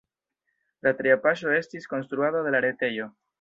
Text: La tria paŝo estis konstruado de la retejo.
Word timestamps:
La 0.87 0.93
tria 1.01 1.17
paŝo 1.25 1.53
estis 1.59 1.87
konstruado 1.93 2.43
de 2.49 2.55
la 2.57 2.63
retejo. 2.69 3.09